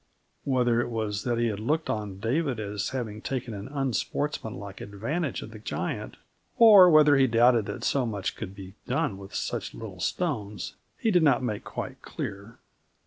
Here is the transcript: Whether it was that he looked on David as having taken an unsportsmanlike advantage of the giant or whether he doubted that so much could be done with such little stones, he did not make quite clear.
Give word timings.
Whether 0.45 0.81
it 0.81 0.89
was 0.89 1.25
that 1.25 1.37
he 1.37 1.53
looked 1.53 1.87
on 1.87 2.17
David 2.19 2.59
as 2.59 2.89
having 2.89 3.21
taken 3.21 3.53
an 3.53 3.67
unsportsmanlike 3.67 4.81
advantage 4.81 5.43
of 5.43 5.51
the 5.51 5.59
giant 5.59 6.17
or 6.57 6.89
whether 6.89 7.17
he 7.17 7.27
doubted 7.27 7.67
that 7.67 7.83
so 7.83 8.07
much 8.07 8.35
could 8.35 8.55
be 8.55 8.73
done 8.87 9.19
with 9.19 9.35
such 9.35 9.75
little 9.75 9.99
stones, 9.99 10.73
he 10.97 11.11
did 11.11 11.21
not 11.21 11.43
make 11.43 11.63
quite 11.63 12.01
clear. 12.01 12.57